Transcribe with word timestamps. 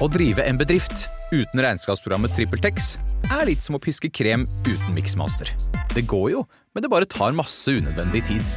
Å 0.00 0.08
drive 0.08 0.44
en 0.48 0.56
bedrift 0.56 1.08
uten 1.32 1.60
regnskapsprogrammet 1.60 2.32
TrippelTex 2.36 2.94
er 3.32 3.44
litt 3.48 3.64
som 3.64 3.76
å 3.76 3.80
piske 3.82 4.08
krem 4.12 4.46
uten 4.64 4.94
miksmaster. 4.96 5.50
Det 5.92 6.06
går 6.08 6.30
jo, 6.32 6.44
men 6.72 6.84
det 6.84 6.90
bare 6.92 7.08
tar 7.08 7.34
masse 7.36 7.72
unødvendig 7.76 8.24
tid. 8.30 8.52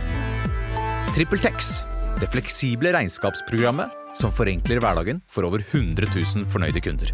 TrippelTex, 1.16 1.74
det 2.22 2.30
fleksible 2.32 2.94
regnskapsprogrammet 2.96 3.92
som 4.16 4.32
forenkler 4.32 4.80
hverdagen 4.84 5.20
for 5.32 5.48
over 5.48 5.64
100 5.74 6.08
000 6.14 6.48
fornøyde 6.52 6.84
kunder. 6.84 7.12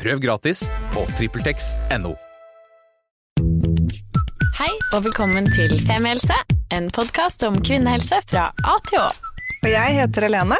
Prøv 0.00 0.22
gratis 0.24 0.64
på 0.94 1.06
TrippelTex.no. 1.18 2.16
Hei 4.60 4.72
og 4.90 5.06
velkommen 5.06 5.46
til 5.54 5.78
Femihelse, 5.86 6.36
en 6.74 6.90
podkast 6.92 7.46
om 7.46 7.62
kvinnehelse 7.62 8.18
fra 8.28 8.50
A 8.66 8.76
til 8.90 9.06
Å. 9.06 9.08
Og 9.60 9.70
jeg 9.70 10.00
heter 10.02 10.28
Helene, 10.28 10.58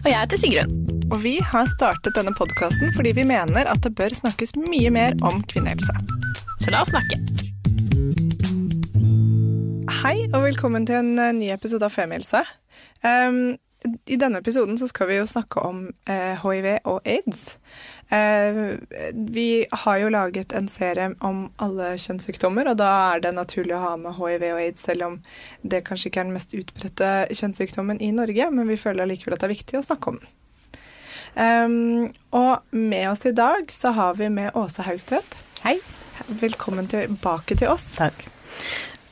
Og 0.00 0.08
jeg 0.08 0.16
heter 0.16 0.40
Sigrun. 0.40 0.79
Og 1.10 1.22
vi 1.24 1.38
har 1.42 1.66
startet 1.70 2.14
denne 2.14 2.32
podkasten 2.38 2.92
fordi 2.94 3.12
vi 3.18 3.26
mener 3.26 3.66
at 3.70 3.82
det 3.82 3.94
bør 3.98 4.14
snakkes 4.14 4.54
mye 4.60 4.92
mer 4.94 5.16
om 5.26 5.42
kvinnehelse. 5.50 5.94
Så 6.62 6.70
la 6.70 6.84
oss 6.84 6.92
snakke. 6.92 7.18
Hei 10.00 10.28
og 10.30 10.44
velkommen 10.46 10.86
til 10.88 11.00
en 11.00 11.18
eh, 11.18 11.34
ny 11.36 11.50
episode 11.52 11.84
av 11.84 11.92
Femihelse. 11.92 12.44
Um, 13.02 13.58
I 14.06 14.16
denne 14.20 14.40
episoden 14.40 14.78
så 14.78 14.86
skal 14.88 15.10
vi 15.10 15.18
jo 15.18 15.26
snakke 15.28 15.60
om 15.66 15.82
eh, 16.08 16.40
hiv 16.40 16.68
og 16.88 17.00
aids. 17.04 17.58
Eh, 18.14 18.78
vi 19.12 19.66
har 19.84 20.00
jo 20.00 20.12
laget 20.14 20.54
en 20.56 20.70
serie 20.70 21.10
om 21.26 21.48
alle 21.58 21.94
kjønnssykdommer, 22.00 22.70
og 22.70 22.80
da 22.80 22.90
er 23.10 23.24
det 23.26 23.34
naturlig 23.36 23.76
å 23.76 23.84
ha 23.88 23.94
med 24.00 24.16
hiv 24.20 24.46
og 24.52 24.62
aids, 24.62 24.86
selv 24.86 25.08
om 25.08 25.22
det 25.62 25.84
kanskje 25.88 26.12
ikke 26.12 26.22
er 26.22 26.30
den 26.30 26.36
mest 26.38 26.54
utbredte 26.56 27.14
kjønnssykdommen 27.34 28.00
i 28.00 28.12
Norge, 28.14 28.52
men 28.54 28.70
vi 28.70 28.78
føler 28.80 29.08
allikevel 29.08 29.36
at 29.36 29.42
det 29.42 29.50
er 29.50 29.58
viktig 29.58 29.80
å 29.80 29.88
snakke 29.90 30.14
om 30.14 30.22
den. 30.22 30.36
Um, 31.34 32.10
og 32.34 32.74
med 32.74 33.10
oss 33.12 33.26
i 33.26 33.32
dag 33.36 33.70
så 33.72 33.92
har 33.96 34.18
vi 34.18 34.28
med 34.32 34.56
Åse 34.58 34.82
Haugstvedt. 34.86 35.36
Hei. 35.62 35.78
Velkommen 36.40 36.88
tilbake 36.90 37.56
til 37.58 37.70
oss. 37.70 37.86
Takk. 37.98 38.26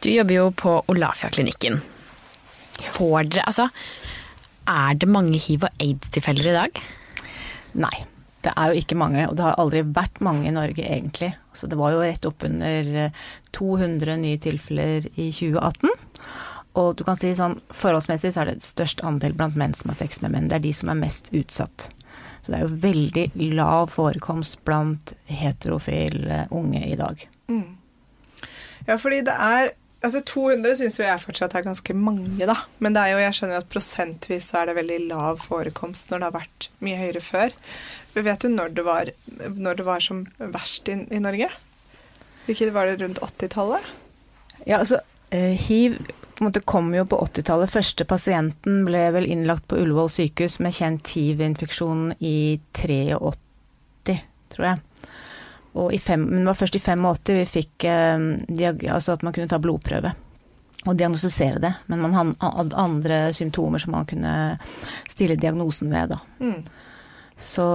Du 0.02 0.10
jobber 0.10 0.34
jo 0.34 0.50
på 0.54 0.74
Olafia-klinikken. 0.90 1.80
Får 2.94 3.30
dere 3.32 3.46
Altså, 3.48 3.68
er 4.68 4.94
det 4.94 5.08
mange 5.10 5.38
hiv- 5.38 5.64
og 5.66 5.82
aids-tilfeller 5.82 6.50
i 6.50 6.56
dag? 6.58 6.82
Nei, 7.78 8.04
det 8.46 8.52
er 8.54 8.70
jo 8.70 8.82
ikke 8.82 8.98
mange, 8.98 9.24
og 9.28 9.36
det 9.36 9.44
har 9.46 9.58
aldri 9.58 9.82
vært 9.82 10.20
mange 10.24 10.46
i 10.48 10.54
Norge 10.54 10.84
egentlig. 10.84 11.32
Så 11.54 11.66
det 11.66 11.78
var 11.80 11.94
jo 11.94 12.04
rett 12.04 12.28
oppunder 12.28 12.92
eh, 13.06 13.24
200 13.56 14.18
nye 14.22 14.38
tilfeller 14.42 15.08
i 15.16 15.30
2018. 15.34 15.90
Og 16.78 16.94
du 16.98 17.02
kan 17.06 17.18
si 17.18 17.32
sånn, 17.34 17.58
forholdsmessig 17.74 18.30
så 18.34 18.44
er 18.44 18.52
det 18.52 18.66
størst 18.66 19.02
andel 19.06 19.34
blant 19.34 19.58
menn 19.58 19.74
som 19.74 19.90
har 19.90 19.98
sex 19.98 20.20
med 20.22 20.36
menn. 20.36 20.50
Det 20.50 20.60
er 20.60 20.66
de 20.68 20.74
som 20.76 20.92
er 20.92 21.00
mest 21.00 21.32
utsatt. 21.34 21.88
Så 22.42 22.52
det 22.52 22.58
er 22.58 22.64
jo 22.64 22.78
veldig 22.84 23.50
lav 23.58 23.90
forekomst 23.92 24.60
blant 24.66 25.12
heterofile 25.28 26.46
unge 26.54 26.84
i 26.86 26.96
dag. 26.98 27.26
Ja, 28.88 28.96
fordi 28.96 29.20
det 29.26 29.36
er 29.36 29.74
Altså 29.98 30.20
200 30.22 30.76
syns 30.78 30.94
jo 31.00 31.02
jeg 31.02 31.18
fortsatt 31.18 31.56
er 31.58 31.64
ganske 31.66 31.94
mange, 31.98 32.46
da. 32.46 32.54
Men 32.78 32.94
det 32.94 33.02
er 33.02 33.16
jo, 33.16 33.22
jeg 33.24 33.34
skjønner 33.34 33.56
jo 33.56 33.62
at 33.64 33.72
prosentvis 33.72 34.44
så 34.46 34.60
er 34.60 34.68
det 34.70 34.76
veldig 34.76 34.98
lav 35.08 35.40
forekomst 35.42 36.12
når 36.12 36.20
det 36.20 36.28
har 36.28 36.36
vært 36.36 36.68
mye 36.86 37.00
høyere 37.00 37.22
før. 37.24 37.56
Vet 38.14 38.44
du 38.44 38.52
når 38.52 38.76
det 38.76 38.84
var, 38.86 39.10
når 39.56 39.80
det 39.80 39.86
var 39.88 40.04
som 40.06 40.20
verst 40.38 40.86
i, 40.86 40.94
i 41.10 41.18
Norge? 41.18 41.50
Hvilket 42.46 42.70
var 42.76 42.86
det 42.86 43.02
rundt 43.02 43.18
80-tallet? 43.26 43.90
Ja, 44.68 44.78
altså 44.78 45.02
eh, 45.34 45.58
hiv 45.66 45.98
på 46.38 46.44
en 46.44 46.48
måte 46.48 46.60
kom 46.60 46.92
jo 46.94 47.02
på 47.10 47.18
80-tallet. 47.18 47.72
Første 47.72 48.04
pasienten 48.06 48.84
ble 48.86 49.00
vel 49.14 49.26
innlagt 49.26 49.66
på 49.66 49.80
Ullevål 49.82 50.10
sykehus 50.14 50.60
med 50.62 50.76
kjent 50.76 51.10
hiv-infeksjon 51.10 52.12
i 52.22 52.60
83, 52.78 54.14
tror 54.54 54.68
jeg. 54.68 54.84
Fem, 56.02 56.22
men 56.22 56.40
det 56.40 56.48
var 56.48 56.58
først 56.58 56.78
i 56.78 56.82
85 56.82 57.34
vi 57.36 57.44
fikk 57.46 57.84
eh, 57.86 58.22
altså 58.94 59.14
at 59.14 59.22
man 59.26 59.34
kunne 59.34 59.50
ta 59.50 59.60
blodprøve 59.62 60.14
og 60.86 60.94
diagnostisere 60.94 61.62
det. 61.62 61.72
Men 61.90 62.04
man 62.06 62.14
hadde 62.14 62.78
andre 62.78 63.18
symptomer 63.34 63.82
som 63.82 63.96
man 63.96 64.06
kunne 64.08 64.34
stille 65.10 65.38
diagnosen 65.38 65.90
ved, 65.90 66.14
da. 66.14 66.20
Mm. 66.38 66.62
Så, 67.38 67.66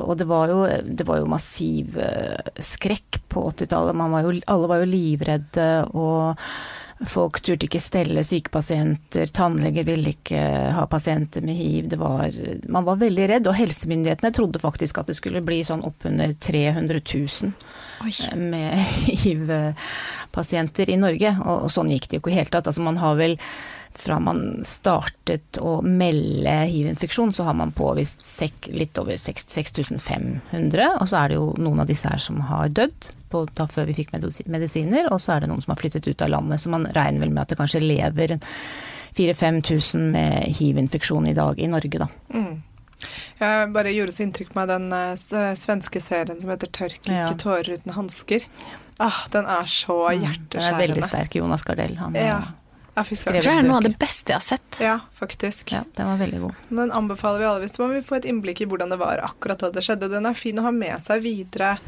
og 0.00 0.14
det 0.16 0.28
var 0.28 0.48
jo, 0.48 0.60
det 0.84 1.04
var 1.08 1.20
jo 1.20 1.28
massiv 1.28 1.96
eh, 2.00 2.52
skrekk 2.64 3.22
på 3.28 3.48
80-tallet. 3.50 4.44
Alle 4.48 4.70
var 4.70 4.84
jo 4.84 4.92
livredde, 4.92 5.70
og 5.92 6.40
folk 7.08 7.40
turte 7.40 7.64
ikke 7.66 7.80
stelle 7.80 8.22
syke 8.26 8.52
pasienter. 8.52 9.30
Tannleger 9.32 9.86
ville 9.88 10.12
ikke 10.12 10.40
ha 10.76 10.84
pasienter 10.90 11.44
med 11.44 11.56
hiv. 11.56 11.88
Det 11.88 11.98
var, 12.00 12.34
man 12.68 12.86
var 12.86 13.00
veldig 13.00 13.28
redd, 13.32 13.48
og 13.48 13.56
helsemyndighetene 13.56 14.32
trodde 14.36 14.60
faktisk 14.62 15.00
at 15.00 15.10
det 15.10 15.16
skulle 15.18 15.42
bli 15.44 15.62
sånn 15.66 15.84
oppunder 15.86 16.34
300 16.36 17.00
000 17.00 17.52
Oi. 18.04 18.14
med 18.36 18.78
hiv-pasienter 19.24 20.92
i 20.92 20.98
Norge. 21.00 21.34
Og, 21.40 21.66
og 21.66 21.72
sånn 21.72 21.92
gikk 21.94 22.10
det 22.10 22.18
jo 22.18 22.24
ikke 22.24 22.32
i 22.32 22.36
det 22.36 22.42
hele 22.42 22.54
tatt. 22.58 22.70
Altså 22.72 22.84
man 22.84 23.00
har 23.00 23.16
vel 23.20 23.38
fra 23.94 24.18
man 24.22 24.62
startet 24.64 25.58
å 25.60 25.80
melde 25.82 26.52
hiv-infeksjon, 26.70 27.32
så 27.32 27.44
har 27.48 27.54
man 27.58 27.72
påvist 27.72 28.22
litt 28.72 28.98
over 28.98 29.16
6500, 29.16 30.86
og 31.00 31.08
så 31.08 31.16
er 31.24 31.28
det 31.28 31.38
jo 31.40 31.50
noen 31.58 31.80
av 31.82 31.86
disse 31.90 32.08
her 32.08 32.18
som 32.22 32.40
har 32.50 32.68
dødd 32.68 33.10
på, 33.30 33.44
da 33.54 33.66
før 33.70 33.90
vi 33.90 33.94
fikk 34.00 34.12
medisiner, 34.14 35.10
og 35.12 35.20
så 35.20 35.36
er 35.36 35.40
det 35.44 35.50
noen 35.50 35.62
som 35.62 35.74
har 35.74 35.80
flyttet 35.82 36.08
ut 36.08 36.22
av 36.22 36.32
landet, 36.32 36.60
så 36.62 36.72
man 36.72 36.86
regner 36.96 37.20
vel 37.26 37.34
med 37.34 37.42
at 37.42 37.52
det 37.52 37.58
kanskje 37.60 37.82
lever 37.84 38.38
4000-5000 39.18 40.10
med 40.14 40.44
hiv-infeksjon 40.58 41.26
i 41.30 41.34
dag 41.36 41.58
i 41.60 41.68
Norge, 41.70 41.98
da. 41.98 42.08
Mm. 42.34 42.62
Jeg 43.40 43.70
bare 43.72 43.92
gjorde 43.96 44.12
så 44.12 44.26
inntrykk 44.26 44.50
på 44.52 44.58
meg 44.60 44.68
den 44.68 44.90
eh, 44.92 45.54
svenske 45.56 46.02
serien 46.04 46.40
som 46.40 46.50
heter 46.52 46.68
'Tørk 46.68 46.98
ikke 47.00 47.16
Ja. 47.16 47.32
tårer 47.32 47.72
uten 47.78 47.94
hansker'. 47.96 48.44
Ah, 49.00 49.24
den 49.32 49.46
er 49.46 49.64
så 49.64 50.12
hjerteskjærende. 50.12 50.50
Den 50.52 50.74
er 50.74 50.80
veldig 50.86 51.04
sterk, 51.08 51.34
Jonas 51.34 51.62
Gardell. 51.64 51.96
Han 51.96 52.14
Ja. 52.14 52.42
Ja, 53.00 53.04
fy 53.08 53.16
søren. 53.16 53.38
Jeg 53.38 53.46
tror 53.46 53.56
det 53.56 53.62
er 53.62 53.68
noe 53.70 53.78
av 53.80 53.86
det 53.86 53.94
beste 53.96 54.34
jeg 54.34 54.36
har 54.36 54.44
sett. 54.44 54.78
Ja, 54.84 54.98
faktisk. 55.16 55.72
ja, 55.72 55.80
den 55.96 56.10
var 56.10 56.20
veldig 56.20 56.40
god. 56.42 56.58
Den 56.68 56.92
anbefaler 56.92 57.40
vi 57.40 57.48
alle 57.48 57.64
hvis 57.64 57.78
man 57.80 57.94
vil 57.96 58.04
få 58.04 58.18
et 58.18 58.28
innblikk 58.28 58.60
i 58.60 58.68
hvordan 58.68 58.92
det 58.92 59.00
var 59.00 59.22
akkurat 59.24 59.64
da 59.64 59.70
det 59.72 59.84
skjedde. 59.86 60.10
Den 60.12 60.28
er 60.28 60.36
fin 60.36 60.60
å 60.60 60.66
ha 60.68 60.74
med 60.74 61.00
seg 61.00 61.24
videre 61.24 61.78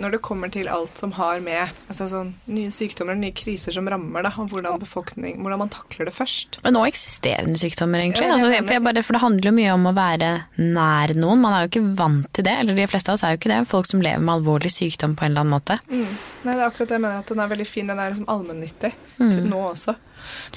når 0.00 0.14
det 0.14 0.20
kommer 0.24 0.48
til 0.52 0.68
alt 0.72 0.96
som 0.96 1.12
har 1.18 1.40
med 1.44 1.68
altså 1.88 2.06
sånn, 2.08 2.30
nye 2.48 2.70
sykdommer, 2.72 3.16
nye 3.18 3.34
kriser 3.36 3.74
som 3.76 3.88
rammer, 3.92 4.22
da, 4.24 4.30
og 4.40 4.48
hvordan, 4.52 4.78
befolkning, 4.80 5.40
hvordan 5.42 5.60
man 5.60 5.72
takler 5.74 6.08
det 6.08 6.14
først. 6.16 6.60
Men 6.64 6.72
nå 6.78 6.84
eksisterende 6.88 7.58
sykdommer, 7.60 8.00
egentlig. 8.00 8.24
Ja, 8.26 8.38
Altså, 8.38 8.48
for, 8.66 8.80
bare, 8.86 9.02
for 9.04 9.12
det 9.18 9.22
handler 9.22 9.50
jo 9.50 9.54
mye 9.58 9.74
om 9.74 9.84
å 9.90 9.94
være 9.96 10.30
nær 10.58 11.12
noen. 11.18 11.42
Man 11.44 11.52
er 11.58 11.66
jo 11.66 11.70
ikke 11.74 11.84
vant 12.00 12.30
til 12.32 12.46
det, 12.48 12.56
eller 12.62 12.78
de 12.78 12.86
fleste 12.88 13.12
av 13.12 13.18
oss 13.20 13.26
er 13.28 13.34
jo 13.36 13.40
ikke 13.42 13.52
det. 13.52 13.60
Folk 13.68 13.90
som 13.90 14.00
lever 14.04 14.24
med 14.24 14.34
alvorlig 14.38 14.72
sykdom 14.72 15.14
på 15.18 15.26
en 15.26 15.34
eller 15.34 15.44
annen 15.44 15.56
måte. 15.58 15.78
Mm. 15.92 16.08
Nei, 16.46 16.54
det 16.54 16.58
er 16.62 16.66
akkurat 16.70 16.88
det 16.88 16.96
jeg 16.96 17.04
mener, 17.04 17.20
at 17.20 17.34
den 17.34 17.44
er 17.44 17.52
veldig 17.52 17.68
fin. 17.68 17.92
Den 17.92 18.00
er 18.00 18.10
liksom 18.14 18.30
allmennyttig 18.32 18.92
Mm. 19.22 19.44
nå 19.52 19.60
også. 19.74 19.94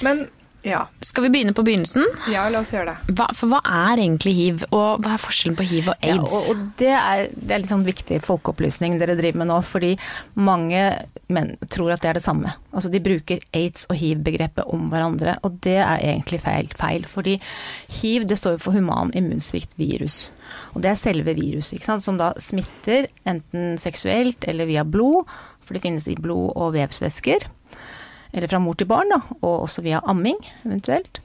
Men 0.02 0.26
ja, 0.64 0.86
Skal 1.04 1.22
vi 1.26 1.30
begynne 1.30 1.52
på 1.54 1.62
begynnelsen? 1.62 2.02
ja, 2.32 2.48
la 2.50 2.58
oss 2.64 2.72
gjøre 2.72 2.92
det. 2.94 3.14
Hva, 3.18 3.26
for 3.36 3.50
hva 3.52 3.60
er 3.64 4.00
egentlig 4.02 4.32
hiv, 4.34 4.64
og 4.74 5.02
hva 5.04 5.12
er 5.14 5.20
forskjellen 5.22 5.56
på 5.58 5.66
hiv 5.68 5.88
og 5.92 5.94
Ja, 6.02 6.14
aids? 6.16 6.32
og, 6.32 6.48
og 6.56 6.64
det, 6.80 6.90
er, 6.96 7.28
det 7.36 7.54
er 7.54 7.62
litt 7.62 7.70
sånn 7.70 7.84
viktig 7.86 8.18
folkeopplysning 8.26 8.96
dere 8.98 9.14
driver 9.18 9.38
med 9.42 9.50
nå, 9.52 9.60
fordi 9.62 9.92
mange 10.34 10.80
menn 11.28 11.52
tror 11.70 11.92
at 11.94 12.02
det 12.02 12.10
er 12.10 12.18
det 12.18 12.24
samme. 12.26 12.52
Altså 12.72 12.90
de 12.90 13.00
bruker 13.02 13.38
aids- 13.54 13.86
og 13.90 13.96
hiv-begrepet 14.00 14.66
om 14.74 14.88
hverandre, 14.90 15.36
og 15.46 15.60
det 15.66 15.76
er 15.78 16.02
egentlig 16.02 16.40
feil. 16.42 16.68
feil 16.78 17.06
fordi 17.10 17.36
hiv 18.00 18.26
det 18.26 18.38
står 18.40 18.56
jo 18.56 18.64
for 18.66 18.72
human 18.78 19.12
immunsvikt 19.14 19.76
virus. 19.78 20.30
Og 20.74 20.82
det 20.82 20.90
er 20.92 21.00
selve 21.00 21.34
viruset, 21.38 21.76
ikke 21.78 21.92
sant, 21.92 22.02
som 22.06 22.18
da 22.18 22.32
smitter 22.42 23.06
enten 23.26 23.76
seksuelt 23.78 24.44
eller 24.50 24.66
via 24.66 24.84
blod, 24.84 25.26
for 25.66 25.74
det 25.74 25.82
finnes 25.82 26.06
i 26.10 26.14
blod- 26.18 26.54
og 26.56 26.74
vevsvæsker. 26.76 27.46
Eller 28.36 28.50
fra 28.52 28.60
mor 28.60 28.76
til 28.76 28.88
barn, 28.90 29.10
da, 29.14 29.22
og 29.40 29.64
også 29.64 29.84
via 29.86 30.02
amming, 30.04 30.38
eventuelt. 30.66 31.22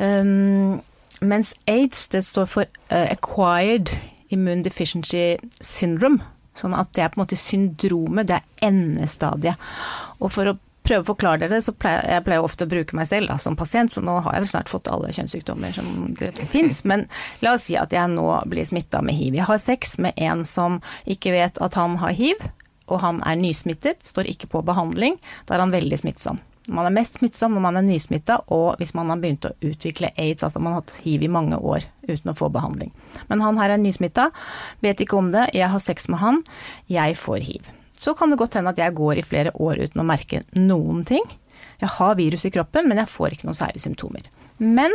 Um, 0.00 0.80
mens 1.20 1.52
aids 1.68 2.06
det 2.08 2.24
står 2.24 2.48
for 2.48 2.70
uh, 2.88 3.06
acquired 3.12 3.92
immune 4.32 4.64
deficiency 4.64 5.36
syndrome. 5.60 6.24
Sånn 6.56 6.74
at 6.76 6.90
det 6.96 7.04
er 7.04 7.12
på 7.12 7.20
en 7.20 7.24
måte 7.24 7.38
syndromet, 7.40 8.28
det 8.28 8.40
er 8.40 8.68
endestadiet. 8.68 9.72
Og 10.20 10.32
for 10.32 10.50
å 10.50 10.58
prøve 10.82 11.04
å 11.04 11.10
forklare 11.12 11.46
dere, 11.46 11.62
så 11.64 11.74
pleier 11.76 12.08
jeg 12.10 12.24
pleier 12.26 12.44
ofte 12.44 12.66
å 12.66 12.70
bruke 12.70 12.96
meg 12.98 13.08
selv 13.08 13.30
da, 13.30 13.38
som 13.40 13.56
pasient, 13.58 13.94
så 13.94 14.02
nå 14.04 14.18
har 14.24 14.36
jeg 14.36 14.44
vel 14.44 14.52
snart 14.52 14.72
fått 14.72 14.90
alle 14.90 15.12
kjønnssykdommer 15.14 15.76
som 15.76 16.10
det 16.18 16.32
fins. 16.54 16.82
Men 16.88 17.06
la 17.44 17.54
oss 17.56 17.68
si 17.68 17.78
at 17.78 17.94
jeg 17.94 18.12
nå 18.12 18.26
blir 18.50 18.68
smitta 18.68 19.02
med 19.04 19.16
hiv. 19.18 19.38
Jeg 19.38 19.48
har 19.48 19.62
sex 19.62 19.96
med 20.02 20.18
en 20.20 20.44
som 20.48 20.80
ikke 21.08 21.34
vet 21.36 21.62
at 21.62 21.78
han 21.78 21.96
har 22.02 22.16
hiv, 22.18 22.42
og 22.92 23.02
han 23.02 23.20
er 23.26 23.40
nysmittet, 23.40 24.04
står 24.06 24.28
ikke 24.30 24.50
på 24.52 24.64
behandling. 24.68 25.18
Da 25.48 25.56
er 25.56 25.64
han 25.64 25.74
veldig 25.74 25.98
smittsom. 26.02 26.40
Man 26.70 26.86
er 26.86 26.94
mest 26.94 27.16
smittsom 27.18 27.56
når 27.56 27.64
man 27.64 27.78
er 27.80 27.86
nysmitta, 27.86 28.36
og 28.54 28.78
hvis 28.78 28.92
man 28.94 29.10
har 29.10 29.18
begynt 29.18 29.48
å 29.48 29.54
utvikle 29.66 30.12
aids, 30.14 30.44
altså 30.46 30.60
man 30.62 30.76
har 30.76 30.84
hatt 30.84 30.94
hiv 31.02 31.24
i 31.26 31.30
mange 31.32 31.58
år 31.58 31.88
uten 32.06 32.30
å 32.30 32.36
få 32.38 32.52
behandling. 32.54 32.92
Men 33.32 33.42
han 33.42 33.58
her 33.58 33.74
er 33.74 33.82
nysmitta, 33.82 34.28
vet 34.84 35.02
ikke 35.02 35.18
om 35.18 35.32
det, 35.34 35.48
jeg 35.58 35.72
har 35.72 35.82
sex 35.82 36.06
med 36.12 36.22
han, 36.22 36.42
jeg 36.86 37.18
får 37.18 37.48
hiv. 37.48 37.72
Så 37.98 38.14
kan 38.18 38.30
det 38.30 38.38
godt 38.38 38.54
hende 38.58 38.70
at 38.70 38.78
jeg 38.78 38.94
går 38.98 39.18
i 39.18 39.26
flere 39.26 39.54
år 39.58 39.82
uten 39.82 40.02
å 40.02 40.06
merke 40.06 40.44
noen 40.54 41.02
ting. 41.08 41.26
Jeg 41.82 41.90
har 41.98 42.14
virus 42.18 42.46
i 42.46 42.52
kroppen, 42.54 42.86
men 42.86 43.00
jeg 43.02 43.10
får 43.10 43.34
ikke 43.34 43.48
noen 43.48 43.58
særlige 43.58 43.88
symptomer. 43.88 44.30
Men 44.62 44.94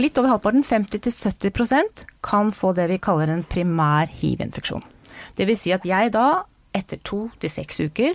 litt 0.00 0.18
over 0.18 0.32
halvparten, 0.32 0.66
50-70% 0.66 2.06
kan 2.26 2.50
få 2.50 2.72
det 2.74 2.88
vi 2.90 2.98
kaller 3.02 3.30
en 3.30 3.46
primær 3.46 4.10
hivinfeksjon. 4.10 4.82
Det 5.38 5.46
vil 5.46 5.58
si 5.58 5.70
at 5.74 5.86
jeg 5.86 6.10
da, 6.14 6.42
etter 6.76 7.00
to 7.06 7.26
til 7.42 7.52
seks 7.52 7.80
uker, 7.80 8.14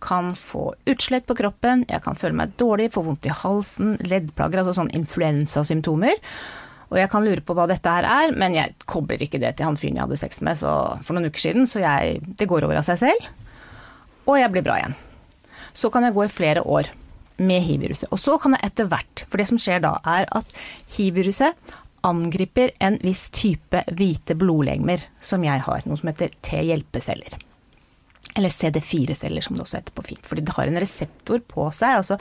kan 0.00 0.30
få 0.36 0.70
utslett 0.88 1.26
på 1.28 1.36
kroppen, 1.36 1.84
jeg 1.90 2.00
kan 2.04 2.16
føle 2.16 2.38
meg 2.38 2.54
dårlig, 2.60 2.88
få 2.94 3.04
vondt 3.04 3.28
i 3.28 3.34
halsen, 3.42 3.98
leddplager, 4.08 4.62
altså 4.62 4.78
sånn 4.78 4.92
influensasymptomer. 4.96 6.16
Og 6.90 6.96
jeg 6.98 7.10
kan 7.12 7.26
lure 7.26 7.44
på 7.44 7.54
hva 7.54 7.68
dette 7.70 7.92
her 7.92 8.06
er, 8.08 8.32
men 8.34 8.56
jeg 8.56 8.74
kobler 8.90 9.20
ikke 9.22 9.38
det 9.42 9.52
til 9.58 9.68
han 9.68 9.76
fyren 9.78 10.00
jeg 10.00 10.06
hadde 10.08 10.18
sex 10.18 10.40
med 10.46 10.58
for 10.58 11.12
noen 11.14 11.28
uker 11.30 11.44
siden, 11.44 11.68
så 11.70 11.84
jeg, 11.84 12.18
det 12.40 12.48
går 12.50 12.66
over 12.66 12.80
av 12.80 12.88
seg 12.88 12.98
selv. 13.04 13.28
Og 14.26 14.40
jeg 14.40 14.50
blir 14.54 14.64
bra 14.66 14.80
igjen. 14.80 14.96
Så 15.76 15.92
kan 15.92 16.06
jeg 16.06 16.16
gå 16.16 16.24
i 16.24 16.32
flere 16.32 16.64
år 16.66 16.90
med 17.40 17.62
hiv-viruset. 17.64 18.10
Og 18.10 18.18
så 18.20 18.34
kan 18.42 18.56
jeg 18.56 18.72
etter 18.72 18.88
hvert, 18.90 19.24
for 19.28 19.40
det 19.40 19.46
som 19.52 19.60
skjer 19.60 19.84
da, 19.84 19.94
er 20.02 20.26
at 20.34 20.50
hiv-viruset 20.96 21.76
angriper 22.06 22.72
en 22.80 22.96
viss 23.04 23.28
type 23.36 23.84
hvite 23.92 24.34
blodlegemer 24.40 25.04
som 25.22 25.44
jeg 25.44 25.62
har, 25.66 25.84
noe 25.84 26.00
som 26.00 26.10
heter 26.10 26.32
T-hjelpeceller. 26.46 27.38
Eller 28.38 28.52
CD4-celler, 28.54 29.42
som 29.42 29.56
det 29.56 29.64
også 29.64 29.80
heter 29.80 29.96
på 29.96 30.06
fint. 30.06 30.28
Fordi 30.28 30.44
det 30.46 30.54
har 30.56 30.70
en 30.70 30.80
reseptor 30.82 31.42
på 31.50 31.66
seg. 31.74 31.98
Altså, 32.02 32.20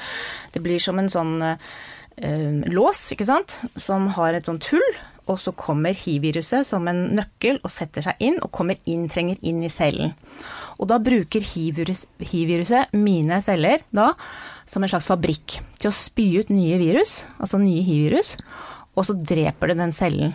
det 0.53 0.63
blir 0.65 0.81
som 0.81 0.99
en 1.01 1.11
sånn 1.11 1.35
eh, 1.43 2.65
lås, 2.73 3.03
ikke 3.13 3.29
sant, 3.29 3.59
som 3.77 4.09
har 4.17 4.37
et 4.37 4.49
sånt 4.49 4.71
hull. 4.73 4.89
Og 5.29 5.37
så 5.37 5.53
kommer 5.53 5.93
hiv-viruset 5.93 6.65
som 6.65 6.87
en 6.89 7.03
nøkkel 7.13 7.59
og 7.61 7.69
setter 7.69 8.07
seg 8.07 8.23
inn, 8.25 8.39
og 8.41 8.49
kommer 8.55 8.79
inn, 8.89 9.05
trenger 9.11 9.37
inn 9.45 9.61
i 9.61 9.69
cellen. 9.69 10.15
Og 10.79 10.89
da 10.89 10.97
bruker 11.03 11.45
hiv-viruset 11.45 12.25
hiv 12.31 12.55
mine 12.97 13.37
celler 13.45 13.83
da 13.93 14.13
som 14.69 14.81
en 14.81 14.89
slags 14.89 15.09
fabrikk 15.09 15.59
til 15.77 15.91
å 15.91 15.95
spy 15.95 16.27
ut 16.41 16.49
nye 16.53 16.79
virus, 16.81 17.23
altså 17.37 17.61
nye 17.61 17.85
hiv-virus, 17.85 18.33
og 18.97 19.05
så 19.05 19.13
dreper 19.13 19.71
det 19.71 19.81
den 19.83 19.93
cellen 19.93 20.33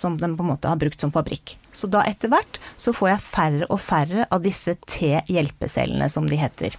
som 0.00 0.16
den 0.18 0.36
på 0.36 0.44
en 0.44 0.50
måte 0.52 0.70
har 0.70 0.80
brukt 0.80 1.00
som 1.00 1.12
fabrikk. 1.14 1.56
Så 1.74 1.88
da 1.90 2.02
etter 2.08 2.32
hvert 2.32 2.58
så 2.80 2.94
får 2.94 3.10
jeg 3.12 3.24
færre 3.26 3.68
og 3.68 3.80
færre 3.82 4.26
av 4.32 4.42
disse 4.44 4.76
T-hjelpecellene, 4.86 6.08
som 6.10 6.26
de 6.28 6.38
heter. 6.40 6.74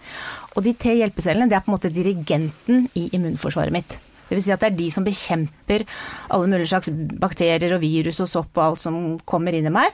Og 0.56 0.66
de 0.66 0.76
T-hjelpecellene 0.76 1.50
det 1.52 1.60
er 1.60 1.64
på 1.66 1.72
en 1.72 1.78
måte 1.78 1.94
dirigenten 1.94 2.90
i 2.98 3.08
immunforsvaret 3.16 3.76
mitt. 3.76 3.98
Det 4.26 4.38
vil 4.38 4.46
si 4.46 4.54
at 4.54 4.64
det 4.64 4.72
er 4.72 4.78
de 4.80 4.90
som 4.94 5.06
bekjemper 5.06 5.86
alle 6.34 6.50
mulige 6.50 6.72
slags 6.72 6.90
bakterier 7.22 7.76
og 7.76 7.84
virus 7.84 8.22
og 8.24 8.30
sopp 8.32 8.58
og 8.58 8.64
alt 8.66 8.86
som 8.86 9.00
kommer 9.28 9.56
inn 9.56 9.70
i 9.70 9.74
meg. 9.74 9.94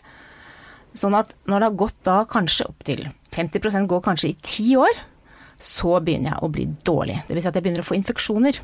Sånn 0.98 1.16
at 1.16 1.34
når 1.48 1.58
det 1.58 1.70
har 1.70 1.80
gått 1.80 2.00
da 2.08 2.18
kanskje 2.28 2.68
opptil 2.68 3.06
50% 3.36 3.88
går 3.92 4.04
kanskje 4.08 4.32
i 4.32 4.38
ti 4.44 4.68
år, 4.80 5.04
så 5.62 6.00
begynner 6.02 6.34
jeg 6.34 6.44
å 6.44 6.52
bli 6.52 6.66
dårlig. 6.88 7.20
Det 7.28 7.36
vil 7.36 7.44
si 7.44 7.52
at 7.52 7.58
jeg 7.58 7.66
begynner 7.68 7.84
å 7.84 7.88
få 7.88 7.98
infeksjoner. 8.00 8.60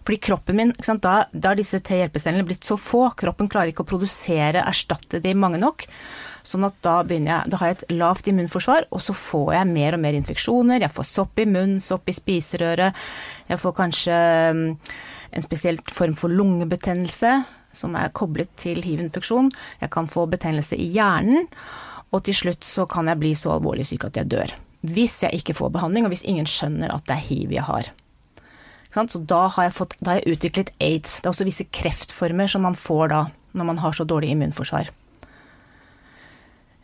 Fordi 0.00 0.18
kroppen 0.22 0.58
min, 0.58 0.72
sant, 0.84 1.02
da, 1.04 1.26
da, 1.32 1.54
disse 1.58 1.80
T-hjelpecellene 1.84 2.46
blitt 2.48 2.66
så 2.66 2.78
få, 2.80 3.08
kroppen 3.18 3.50
klarer 3.52 3.72
ikke 3.72 3.84
å 3.84 3.90
produsere, 3.90 4.64
erstatte 4.64 5.20
de 5.22 5.34
mange 5.36 5.60
nok. 5.60 5.86
Sånn 6.46 6.64
at 6.64 6.78
da 6.84 7.00
jeg, 7.04 7.22
da 7.26 7.60
har 7.60 7.70
jeg 7.70 7.78
et 7.78 7.94
lavt 7.98 8.30
immunforsvar, 8.30 8.88
og 8.94 9.04
så 9.04 9.14
får 9.16 9.54
jeg 9.58 9.70
mer 9.74 9.96
og 9.96 10.04
mer 10.04 10.16
infeksjoner. 10.16 10.80
Jeg 10.86 10.94
får 10.96 11.08
sopp 11.10 11.40
i 11.42 11.48
munnen, 11.48 11.80
sopp 11.84 12.08
i 12.08 12.16
spiserøret. 12.16 12.96
Jeg 13.50 13.60
får 13.60 13.76
kanskje 13.76 14.18
mm, 14.56 14.66
en 15.36 15.46
spesiell 15.46 15.80
form 15.92 16.16
for 16.18 16.32
lungebetennelse 16.32 17.34
som 17.76 17.94
er 17.98 18.10
koblet 18.16 18.50
til 18.58 18.80
hiv-infeksjon. 18.82 19.50
Jeg 19.82 19.92
kan 19.94 20.10
få 20.10 20.26
betennelse 20.30 20.78
i 20.80 20.88
hjernen, 20.94 21.46
og 22.10 22.24
til 22.26 22.34
slutt 22.34 22.66
så 22.66 22.86
kan 22.90 23.10
jeg 23.10 23.20
bli 23.20 23.34
så 23.38 23.54
alvorlig 23.54 23.86
syk 23.86 24.08
at 24.08 24.18
jeg 24.18 24.30
dør. 24.32 24.54
Hvis 24.80 25.20
jeg 25.22 25.42
ikke 25.42 25.54
får 25.58 25.74
behandling, 25.76 26.06
og 26.06 26.14
hvis 26.14 26.26
ingen 26.26 26.48
skjønner 26.48 26.92
at 26.94 27.04
det 27.06 27.18
er 27.18 27.26
hiv 27.28 27.52
jeg 27.54 27.66
har. 27.68 27.92
Så 28.90 29.20
da 29.22 29.44
har, 29.46 29.68
jeg 29.68 29.76
fått, 29.76 29.94
da 30.00 30.14
har 30.14 30.22
jeg 30.22 30.36
utviklet 30.36 30.72
aids. 30.82 31.20
Det 31.20 31.28
er 31.28 31.34
også 31.34 31.46
visse 31.46 31.66
kreftformer 31.70 32.50
som 32.50 32.64
man 32.66 32.78
får 32.78 33.12
da, 33.12 33.20
når 33.54 33.68
man 33.68 33.78
har 33.82 33.94
så 33.94 34.06
dårlig 34.08 34.32
immunforsvar. 34.34 34.90